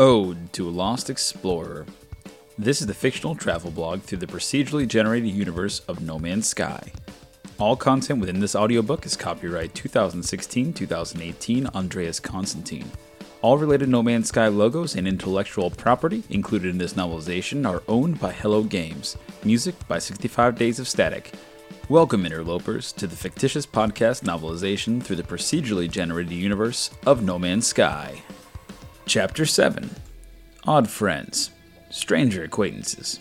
[0.00, 1.84] Ode to a Lost Explorer.
[2.56, 6.90] This is the fictional travel blog through the procedurally generated universe of No Man's Sky.
[7.58, 12.90] All content within this audiobook is copyright 2016 2018 Andreas Constantine.
[13.42, 18.18] All related No Man's Sky logos and intellectual property included in this novelization are owned
[18.18, 19.18] by Hello Games.
[19.44, 21.30] Music by 65 Days of Static.
[21.90, 27.66] Welcome, interlopers, to the fictitious podcast novelization through the procedurally generated universe of No Man's
[27.66, 28.22] Sky.
[29.10, 29.90] Chapter 7
[30.68, 31.50] Odd Friends,
[31.90, 33.18] Stranger Acquaintances.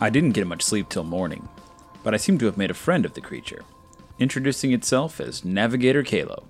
[0.00, 1.48] I didn't get much sleep till morning,
[2.04, 3.64] but I seem to have made a friend of the creature,
[4.20, 6.44] introducing itself as Navigator Kalo.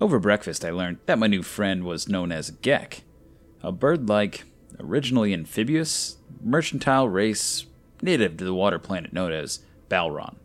[0.00, 3.00] Over breakfast, I learned that my new friend was known as Gek,
[3.62, 4.44] a bird like,
[4.78, 7.66] originally amphibious, mercantile race
[8.00, 10.36] native to the water planet known as Balron,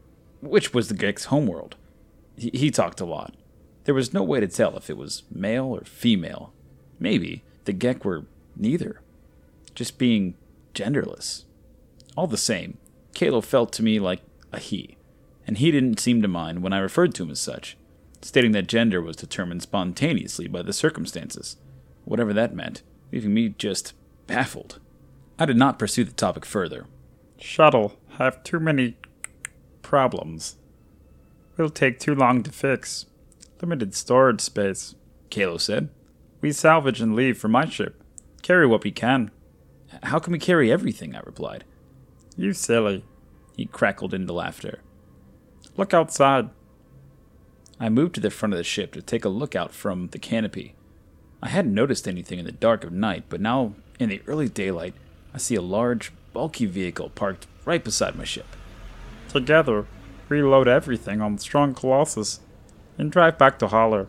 [0.41, 1.75] which was the Gek's homeworld.
[2.35, 3.35] He, he talked a lot.
[3.83, 6.51] There was no way to tell if it was male or female.
[6.99, 9.01] Maybe the Gek were neither,
[9.75, 10.33] just being
[10.73, 11.43] genderless.
[12.17, 12.79] All the same,
[13.13, 14.97] Kalo felt to me like a he,
[15.45, 17.77] and he didn't seem to mind when I referred to him as such,
[18.23, 21.57] stating that gender was determined spontaneously by the circumstances,
[22.05, 23.93] whatever that meant, leaving me just
[24.27, 24.79] baffled.
[25.37, 26.85] I did not pursue the topic further.
[27.37, 28.97] Shuttle have too many
[29.81, 30.57] problems.
[31.57, 33.05] Will take too long to fix.
[33.61, 34.95] Limited storage space.
[35.29, 35.89] Kalo said.
[36.41, 38.01] We salvage and leave for my ship.
[38.41, 39.31] Carry what we can.
[40.03, 41.15] How can we carry everything?
[41.15, 41.63] I replied.
[42.35, 43.05] You silly.
[43.55, 44.79] He crackled into laughter.
[45.77, 46.49] Look outside.
[47.83, 50.17] I moved to the front of the ship to take a look out from the
[50.17, 50.73] canopy.
[51.41, 54.93] I hadn't noticed anything in the dark of night, but now, in the early daylight,
[55.33, 58.45] I see a large, bulky vehicle parked right beside my ship.
[59.27, 59.85] Together,
[60.29, 62.39] reload everything on the Strong Colossus
[62.97, 64.07] and drive back to hauler.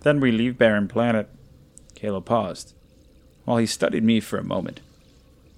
[0.00, 1.28] Then we leave Barren Planet.
[1.94, 2.72] Kalo paused,
[3.44, 4.80] while he studied me for a moment.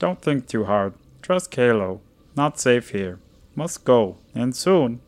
[0.00, 0.94] Don't think too hard.
[1.22, 2.00] Trust Kalo.
[2.34, 3.20] Not safe here.
[3.54, 5.00] Must go, and soon.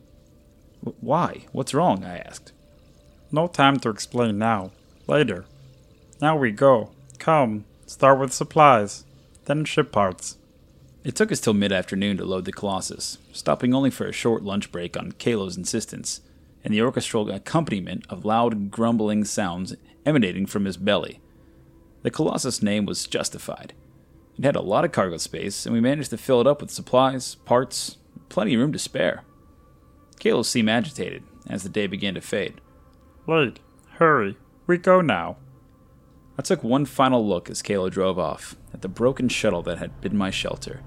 [1.01, 1.47] Why?
[1.53, 2.05] What's wrong?
[2.05, 2.53] I asked.
[3.33, 4.73] No time to explain now.
[5.07, 5.47] Later.
[6.21, 6.91] Now we go.
[7.19, 7.65] Come.
[7.87, 9.05] Start with supplies,
[9.45, 10.39] then ship parts.
[11.05, 14.43] It took us till mid afternoon to load the Colossus, stopping only for a short
[14.43, 16.23] lunch break on Kalo's insistence,
[16.65, 19.75] and the orchestral accompaniment of loud, grumbling sounds
[20.07, 21.21] emanating from his belly.
[22.03, 23.75] The Colossus name was justified.
[24.39, 26.71] It had a lot of cargo space, and we managed to fill it up with
[26.71, 27.99] supplies, parts,
[28.31, 29.25] plenty of room to spare.
[30.19, 32.61] Kalo seemed agitated as the day began to fade.
[33.27, 33.61] Late.
[33.99, 34.37] Hurry.
[34.67, 35.37] We go now.
[36.39, 40.01] I took one final look as Kalo drove off at the broken shuttle that had
[40.01, 40.81] been my shelter.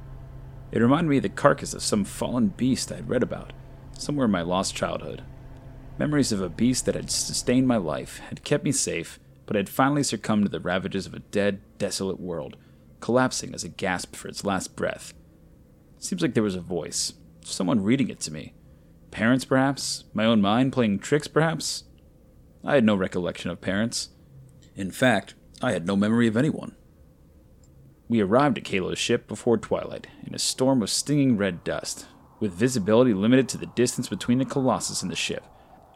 [0.71, 3.53] It reminded me of the carcass of some fallen beast I had read about,
[3.93, 5.23] somewhere in my lost childhood.
[5.97, 9.69] Memories of a beast that had sustained my life, had kept me safe, but had
[9.69, 12.57] finally succumbed to the ravages of a dead, desolate world,
[12.99, 15.13] collapsing as it gasped for its last breath.
[15.97, 18.53] It seems like there was a voice, someone reading it to me.
[19.11, 20.03] Parents, perhaps?
[20.13, 21.83] My own mind playing tricks, perhaps?
[22.63, 24.09] I had no recollection of parents.
[24.75, 26.75] In fact, I had no memory of anyone.
[28.09, 32.05] We arrived at Kalo's ship before twilight, in a storm of stinging red dust,
[32.39, 35.43] with visibility limited to the distance between the Colossus and the ship.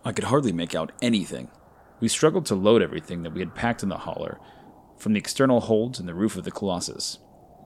[0.04, 1.50] I could hardly make out anything.
[2.00, 4.40] We struggled to load everything that we had packed in the hauler,
[4.98, 7.20] from the external holds and the roof of the Colossus.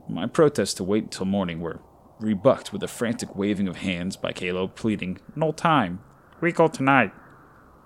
[0.08, 1.80] My protests to wait until morning were
[2.20, 6.00] rebucked with a frantic waving of hands by Kalo, pleading, No time.
[6.42, 7.12] We go tonight.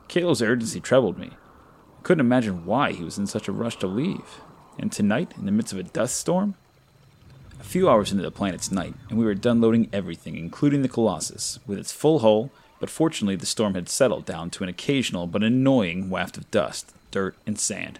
[0.07, 1.31] Kalo's urgency troubled me.
[1.31, 4.41] I couldn't imagine why he was in such a rush to leave.
[4.78, 6.56] And tonight, in the midst of a dust storm?
[7.59, 10.88] A few hours into the planet's night, and we were done loading everything, including the
[10.88, 15.28] Colossus, with its full hull, but fortunately the storm had settled down to an occasional
[15.28, 17.99] but annoying waft of dust, dirt, and sand.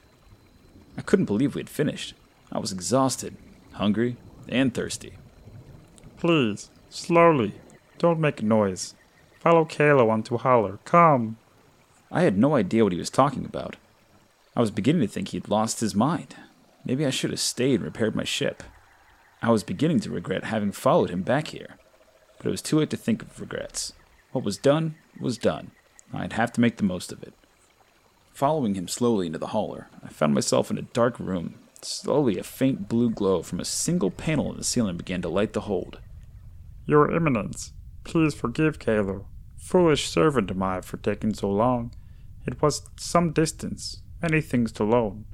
[0.98, 2.14] I couldn't believe we had finished.
[2.52, 3.36] I was exhausted,
[3.74, 4.16] hungry,
[4.48, 5.14] and thirsty.
[6.19, 7.54] Please, slowly.
[7.98, 8.94] Don't make a noise.
[9.39, 10.77] Follow Kalo onto hauler.
[10.83, 11.38] Come.
[12.12, 13.77] I had no idea what he was talking about.
[14.54, 16.36] I was beginning to think he had lost his mind.
[16.83, 18.63] Maybe I should have stayed and repaired my ship.
[19.42, 21.77] I was beginning to regret having followed him back here.
[22.38, 23.94] But it was too late to think of regrets.
[24.33, 25.71] What was done was done.
[26.13, 27.33] I'd have to make the most of it.
[28.33, 31.60] Following him slowly into the hauler, I found myself in a dark room.
[31.81, 35.54] Slowly, a faint blue glow from a single panel in the ceiling began to light
[35.54, 36.00] the hold.
[36.90, 39.28] Your Eminence, please forgive Kalo.
[39.60, 41.94] Foolish servant am I for taking so long.
[42.48, 45.26] It was some distance, Many things to loan,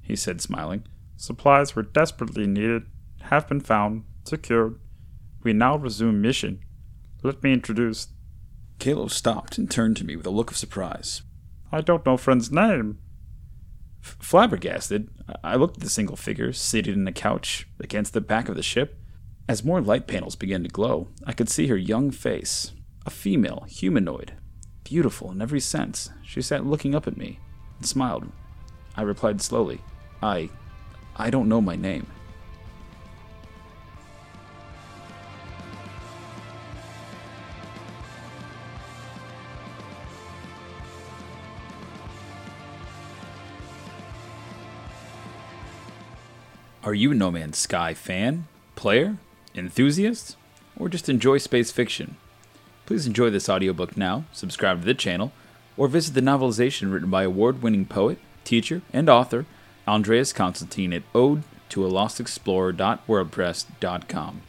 [0.00, 0.86] he said, smiling.
[1.18, 2.84] Supplies were desperately needed,
[3.24, 4.80] have been found, secured.
[5.42, 6.60] We now resume mission.
[7.22, 8.08] Let me introduce.
[8.78, 11.20] Kalo stopped and turned to me with a look of surprise.
[11.70, 12.98] I don't know friend's name.
[14.02, 15.10] F- flabbergasted,
[15.44, 18.62] I looked at the single figure seated in a couch against the back of the
[18.62, 19.03] ship.
[19.46, 22.72] As more light panels began to glow, I could see her young face.
[23.04, 24.32] A female, humanoid.
[24.84, 26.08] Beautiful in every sense.
[26.22, 27.40] She sat looking up at me
[27.76, 28.32] and smiled.
[28.96, 29.82] I replied slowly,
[30.22, 30.48] I.
[31.16, 32.06] I don't know my name.
[46.82, 49.18] Are you a No Man's Sky fan, player,
[49.54, 50.36] enthusiast,
[50.76, 52.16] or just enjoy space fiction?
[52.86, 55.32] Please enjoy this audiobook now, subscribe to the channel,
[55.76, 59.46] or visit the novelization written by award winning poet, teacher, and author
[59.88, 64.42] Andreas Constantine at ode to a lost explorer.wordpress.com.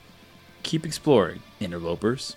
[0.63, 2.36] Keep exploring, interlopers.